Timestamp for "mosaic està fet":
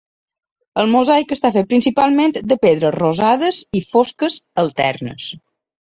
0.93-1.69